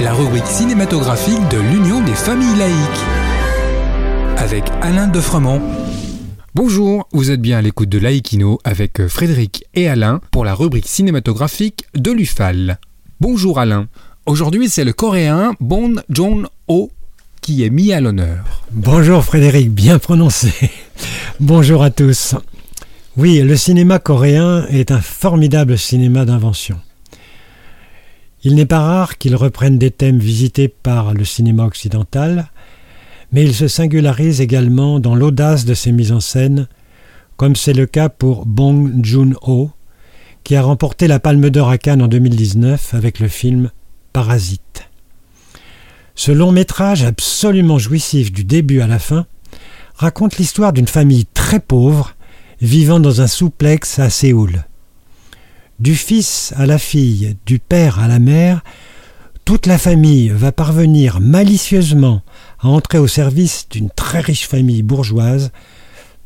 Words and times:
La 0.00 0.14
rubrique 0.14 0.46
cinématographique 0.46 1.46
de 1.50 1.58
l'Union 1.58 2.02
des 2.02 2.14
familles 2.14 2.56
laïques. 2.56 3.04
Avec 4.38 4.64
Alain 4.80 5.08
Defremont. 5.08 5.60
Bonjour, 6.54 7.06
vous 7.12 7.30
êtes 7.30 7.42
bien 7.42 7.58
à 7.58 7.60
l'écoute 7.60 7.90
de 7.90 7.98
Laïkino 7.98 8.58
avec 8.64 9.06
Frédéric 9.08 9.66
et 9.74 9.88
Alain 9.88 10.22
pour 10.30 10.46
la 10.46 10.54
rubrique 10.54 10.88
cinématographique 10.88 11.84
de 11.94 12.12
l'UFAL. 12.12 12.78
Bonjour 13.20 13.58
Alain. 13.58 13.88
Aujourd'hui, 14.24 14.70
c'est 14.70 14.84
le 14.84 14.94
coréen 14.94 15.52
Bong 15.60 16.00
Joon-ho 16.08 16.90
qui 17.42 17.62
est 17.62 17.70
mis 17.70 17.92
à 17.92 18.00
l'honneur. 18.00 18.64
Bonjour 18.72 19.22
Frédéric, 19.22 19.70
bien 19.70 19.98
prononcé. 19.98 20.50
Bonjour 21.40 21.82
à 21.82 21.90
tous. 21.90 22.36
Oui, 23.18 23.42
le 23.42 23.56
cinéma 23.56 23.98
coréen 23.98 24.66
est 24.70 24.90
un 24.90 25.02
formidable 25.02 25.76
cinéma 25.76 26.24
d'invention. 26.24 26.80
Il 28.46 28.54
n'est 28.54 28.64
pas 28.64 28.78
rare 28.78 29.18
qu'il 29.18 29.34
reprenne 29.34 29.76
des 29.76 29.90
thèmes 29.90 30.20
visités 30.20 30.68
par 30.68 31.14
le 31.14 31.24
cinéma 31.24 31.64
occidental, 31.64 32.52
mais 33.32 33.42
il 33.42 33.52
se 33.52 33.66
singularise 33.66 34.40
également 34.40 35.00
dans 35.00 35.16
l'audace 35.16 35.64
de 35.64 35.74
ses 35.74 35.90
mises 35.90 36.12
en 36.12 36.20
scène, 36.20 36.68
comme 37.36 37.56
c'est 37.56 37.72
le 37.72 37.86
cas 37.86 38.08
pour 38.08 38.46
Bong 38.46 39.04
Joon-ho, 39.04 39.72
qui 40.44 40.54
a 40.54 40.62
remporté 40.62 41.08
la 41.08 41.18
Palme 41.18 41.50
d'Or 41.50 41.70
à 41.70 41.76
Cannes 41.76 42.02
en 42.02 42.06
2019 42.06 42.94
avec 42.94 43.18
le 43.18 43.26
film 43.26 43.72
Parasite. 44.12 44.90
Ce 46.14 46.30
long 46.30 46.52
métrage 46.52 47.02
absolument 47.02 47.80
jouissif 47.80 48.30
du 48.30 48.44
début 48.44 48.80
à 48.80 48.86
la 48.86 49.00
fin 49.00 49.26
raconte 49.96 50.36
l'histoire 50.36 50.72
d'une 50.72 50.86
famille 50.86 51.26
très 51.34 51.58
pauvre 51.58 52.14
vivant 52.60 53.00
dans 53.00 53.20
un 53.20 53.26
souplex 53.26 53.98
à 53.98 54.08
Séoul. 54.08 54.66
Du 55.78 55.94
fils 55.94 56.54
à 56.56 56.64
la 56.64 56.78
fille, 56.78 57.36
du 57.44 57.58
père 57.58 57.98
à 57.98 58.08
la 58.08 58.18
mère, 58.18 58.64
toute 59.44 59.66
la 59.66 59.76
famille 59.76 60.30
va 60.30 60.50
parvenir 60.50 61.20
malicieusement 61.20 62.22
à 62.60 62.68
entrer 62.68 62.98
au 62.98 63.06
service 63.06 63.68
d'une 63.70 63.90
très 63.90 64.20
riche 64.20 64.48
famille 64.48 64.82
bourgeoise 64.82 65.52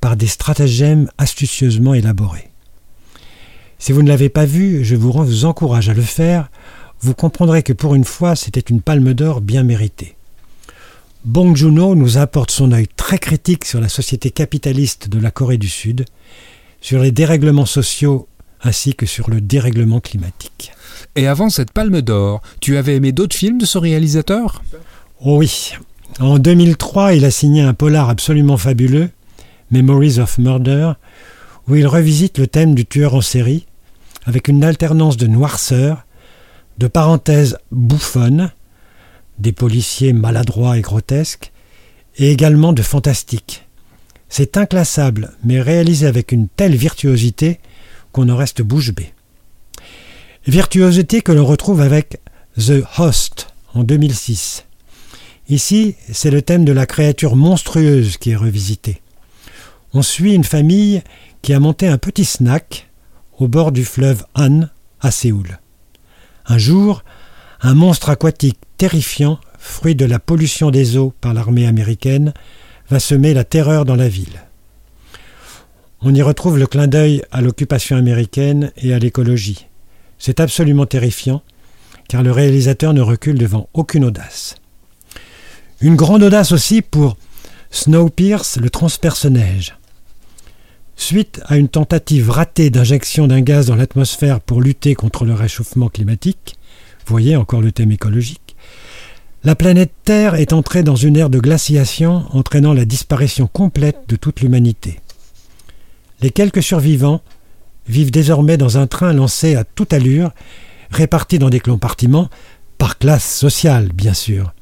par 0.00 0.16
des 0.16 0.26
stratagèmes 0.26 1.08
astucieusement 1.16 1.94
élaborés. 1.94 2.50
Si 3.78 3.92
vous 3.92 4.02
ne 4.02 4.08
l'avez 4.08 4.28
pas 4.28 4.44
vu, 4.44 4.84
je 4.84 4.96
vous 4.96 5.44
encourage 5.46 5.88
à 5.88 5.94
le 5.94 6.02
faire, 6.02 6.50
vous 7.00 7.14
comprendrez 7.14 7.62
que 7.62 7.72
pour 7.72 7.94
une 7.94 8.04
fois 8.04 8.36
c'était 8.36 8.60
une 8.60 8.82
palme 8.82 9.14
d'or 9.14 9.40
bien 9.40 9.62
méritée. 9.62 10.16
Bong 11.24 11.56
Joon-ho 11.56 11.94
nous 11.94 12.18
apporte 12.18 12.50
son 12.50 12.70
œil 12.72 12.86
très 12.96 13.18
critique 13.18 13.64
sur 13.64 13.80
la 13.80 13.88
société 13.88 14.30
capitaliste 14.30 15.08
de 15.08 15.18
la 15.18 15.30
Corée 15.30 15.58
du 15.58 15.68
Sud, 15.68 16.04
sur 16.80 17.00
les 17.00 17.12
dérèglements 17.12 17.66
sociaux 17.66 18.28
ainsi 18.62 18.94
que 18.94 19.06
sur 19.06 19.30
le 19.30 19.40
dérèglement 19.40 20.00
climatique. 20.00 20.72
Et 21.14 21.26
avant 21.26 21.50
cette 21.50 21.72
palme 21.72 22.00
d'or, 22.02 22.42
tu 22.60 22.76
avais 22.76 22.96
aimé 22.96 23.12
d'autres 23.12 23.36
films 23.36 23.58
de 23.58 23.66
ce 23.66 23.78
réalisateur? 23.78 24.62
Oh 25.20 25.38
oui. 25.38 25.72
En 26.20 26.38
2003, 26.38 27.14
il 27.14 27.24
a 27.24 27.30
signé 27.30 27.62
un 27.62 27.74
polar 27.74 28.08
absolument 28.08 28.56
fabuleux, 28.56 29.10
Memories 29.70 30.18
of 30.18 30.38
Murder, 30.38 30.92
où 31.68 31.76
il 31.76 31.86
revisite 31.86 32.38
le 32.38 32.46
thème 32.46 32.74
du 32.74 32.86
tueur 32.86 33.14
en 33.14 33.20
série, 33.20 33.66
avec 34.24 34.48
une 34.48 34.64
alternance 34.64 35.16
de 35.16 35.26
noirceur, 35.26 36.04
de 36.78 36.86
parenthèses 36.86 37.58
bouffonnes, 37.70 38.52
des 39.38 39.52
policiers 39.52 40.12
maladroits 40.12 40.78
et 40.78 40.82
grotesques, 40.82 41.52
et 42.16 42.32
également 42.32 42.72
de 42.72 42.82
fantastique. 42.82 43.66
C'est 44.28 44.56
inclassable, 44.56 45.32
mais 45.44 45.60
réalisé 45.60 46.06
avec 46.06 46.32
une 46.32 46.48
telle 46.48 46.74
virtuosité 46.74 47.60
qu'on 48.12 48.28
en 48.28 48.36
reste 48.36 48.62
bouche 48.62 48.92
bée. 48.92 49.12
Virtuosité 50.46 51.20
que 51.20 51.32
l'on 51.32 51.44
retrouve 51.44 51.80
avec 51.80 52.20
The 52.58 52.82
Host 52.98 53.48
en 53.74 53.84
2006. 53.84 54.64
Ici, 55.48 55.96
c'est 56.12 56.30
le 56.30 56.42
thème 56.42 56.64
de 56.64 56.72
la 56.72 56.86
créature 56.86 57.36
monstrueuse 57.36 58.16
qui 58.16 58.30
est 58.30 58.36
revisité. 58.36 59.00
On 59.94 60.02
suit 60.02 60.34
une 60.34 60.44
famille 60.44 61.02
qui 61.42 61.54
a 61.54 61.60
monté 61.60 61.86
un 61.86 61.98
petit 61.98 62.24
snack 62.24 62.90
au 63.38 63.48
bord 63.48 63.72
du 63.72 63.84
fleuve 63.84 64.24
Han 64.34 64.68
à 65.00 65.10
Séoul. 65.10 65.58
Un 66.46 66.58
jour, 66.58 67.04
un 67.60 67.74
monstre 67.74 68.10
aquatique 68.10 68.58
terrifiant, 68.76 69.38
fruit 69.58 69.94
de 69.94 70.04
la 70.04 70.18
pollution 70.18 70.70
des 70.70 70.96
eaux 70.96 71.12
par 71.20 71.34
l'armée 71.34 71.66
américaine, 71.66 72.34
va 72.90 73.00
semer 73.00 73.34
la 73.34 73.44
terreur 73.44 73.84
dans 73.84 73.96
la 73.96 74.08
ville. 74.08 74.47
On 76.00 76.14
y 76.14 76.22
retrouve 76.22 76.58
le 76.58 76.68
clin 76.68 76.86
d'œil 76.86 77.22
à 77.32 77.40
l'occupation 77.40 77.96
américaine 77.96 78.70
et 78.76 78.94
à 78.94 79.00
l'écologie. 79.00 79.66
C'est 80.18 80.38
absolument 80.38 80.86
terrifiant, 80.86 81.42
car 82.08 82.22
le 82.22 82.30
réalisateur 82.30 82.94
ne 82.94 83.00
recule 83.00 83.36
devant 83.36 83.68
aucune 83.74 84.04
audace. 84.04 84.54
Une 85.80 85.96
grande 85.96 86.22
audace 86.22 86.52
aussi 86.52 86.82
pour 86.82 87.16
Snowpiercer, 87.70 88.60
le 88.60 88.70
transpersonnage. 88.70 89.76
Suite 90.96 91.40
à 91.46 91.56
une 91.56 91.68
tentative 91.68 92.30
ratée 92.30 92.70
d'injection 92.70 93.26
d'un 93.26 93.40
gaz 93.40 93.66
dans 93.66 93.76
l'atmosphère 93.76 94.40
pour 94.40 94.60
lutter 94.60 94.94
contre 94.94 95.24
le 95.24 95.34
réchauffement 95.34 95.88
climatique, 95.88 96.56
voyez 97.06 97.36
encore 97.36 97.60
le 97.60 97.72
thème 97.72 97.92
écologique, 97.92 98.56
la 99.44 99.54
planète 99.54 99.92
Terre 100.04 100.34
est 100.34 100.52
entrée 100.52 100.82
dans 100.82 100.96
une 100.96 101.16
ère 101.16 101.30
de 101.30 101.38
glaciation 101.38 102.24
entraînant 102.32 102.72
la 102.72 102.84
disparition 102.84 103.46
complète 103.46 103.98
de 104.08 104.16
toute 104.16 104.40
l'humanité. 104.40 105.00
Les 106.20 106.30
quelques 106.30 106.62
survivants 106.62 107.22
vivent 107.86 108.10
désormais 108.10 108.56
dans 108.56 108.76
un 108.78 108.86
train 108.86 109.12
lancé 109.12 109.54
à 109.54 109.64
toute 109.64 109.92
allure, 109.92 110.32
répartis 110.90 111.38
dans 111.38 111.50
des 111.50 111.60
compartiments, 111.60 112.28
par 112.76 112.98
classe 112.98 113.36
sociale 113.36 113.90
bien 113.92 114.14
sûr. 114.14 114.52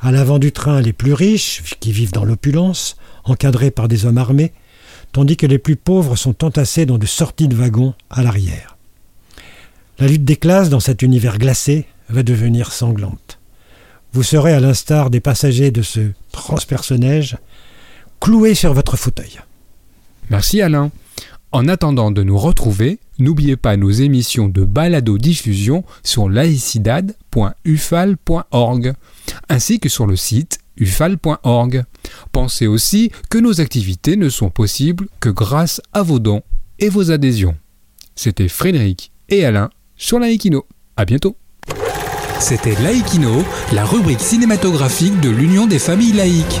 À 0.00 0.12
l'avant 0.12 0.38
du 0.38 0.52
train, 0.52 0.80
les 0.80 0.92
plus 0.92 1.12
riches, 1.12 1.62
qui 1.80 1.92
vivent 1.92 2.12
dans 2.12 2.24
l'opulence, 2.24 2.96
encadrés 3.24 3.70
par 3.70 3.88
des 3.88 4.06
hommes 4.06 4.18
armés, 4.18 4.52
tandis 5.12 5.36
que 5.36 5.46
les 5.46 5.58
plus 5.58 5.76
pauvres 5.76 6.16
sont 6.16 6.44
entassés 6.44 6.86
dans 6.86 6.98
de 6.98 7.06
sorties 7.06 7.48
de 7.48 7.56
wagons 7.56 7.94
à 8.10 8.22
l'arrière. 8.22 8.76
La 9.98 10.06
lutte 10.06 10.24
des 10.24 10.36
classes 10.36 10.68
dans 10.68 10.80
cet 10.80 11.02
univers 11.02 11.38
glacé 11.38 11.86
va 12.08 12.22
devenir 12.22 12.72
sanglante. 12.72 13.38
Vous 14.12 14.22
serez, 14.22 14.52
à 14.52 14.60
l'instar 14.60 15.10
des 15.10 15.20
passagers 15.20 15.70
de 15.70 15.82
ce 15.82 16.12
transpersonnage, 16.32 17.36
cloué 18.20 18.54
sur 18.54 18.72
votre 18.74 18.96
fauteuil. 18.96 19.40
Merci 20.30 20.62
Alain. 20.62 20.90
En 21.50 21.66
attendant 21.66 22.10
de 22.10 22.22
nous 22.22 22.36
retrouver, 22.36 22.98
n'oubliez 23.18 23.56
pas 23.56 23.78
nos 23.78 23.90
émissions 23.90 24.48
de 24.48 24.64
balado-diffusion 24.64 25.82
sur 26.02 26.28
laicidad.ufal.org 26.28 28.92
ainsi 29.48 29.80
que 29.80 29.88
sur 29.88 30.06
le 30.06 30.16
site 30.16 30.58
ufal.org. 30.76 31.84
Pensez 32.32 32.66
aussi 32.66 33.10
que 33.30 33.38
nos 33.38 33.60
activités 33.60 34.16
ne 34.16 34.28
sont 34.28 34.50
possibles 34.50 35.08
que 35.20 35.30
grâce 35.30 35.80
à 35.92 36.02
vos 36.02 36.18
dons 36.18 36.42
et 36.78 36.88
vos 36.88 37.10
adhésions. 37.10 37.56
C'était 38.14 38.48
Frédéric 38.48 39.12
et 39.28 39.44
Alain 39.44 39.70
sur 39.96 40.18
Laïkino. 40.18 40.66
À 40.96 41.04
bientôt. 41.04 41.36
C'était 42.40 42.80
Laïkino, 42.82 43.44
la 43.72 43.84
rubrique 43.84 44.20
cinématographique 44.20 45.20
de 45.20 45.30
l'Union 45.30 45.66
des 45.66 45.78
familles 45.78 46.12
laïques. 46.12 46.60